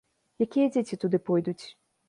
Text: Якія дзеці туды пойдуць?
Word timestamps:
Якія 0.45 0.71
дзеці 0.73 0.99
туды 1.05 1.17
пойдуць? 1.31 1.61